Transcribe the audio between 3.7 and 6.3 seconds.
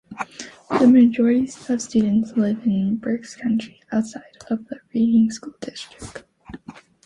outside of the Reading School District.